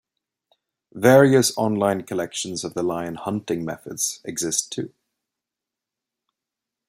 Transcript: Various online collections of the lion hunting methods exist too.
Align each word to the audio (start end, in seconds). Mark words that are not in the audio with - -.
Various 0.95 1.55
online 1.59 2.01
collections 2.07 2.63
of 2.63 2.73
the 2.73 2.81
lion 2.81 3.13
hunting 3.13 3.63
methods 3.63 4.19
exist 4.25 4.71
too. 4.71 4.91